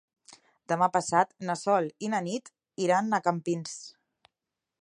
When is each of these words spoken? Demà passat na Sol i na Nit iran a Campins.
Demà 0.71 0.87
passat 0.95 1.35
na 1.49 1.57
Sol 1.65 1.91
i 2.07 2.11
na 2.15 2.23
Nit 2.29 2.51
iran 2.87 3.19
a 3.19 3.21
Campins. 3.29 3.81